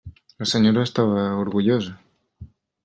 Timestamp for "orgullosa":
1.43-1.97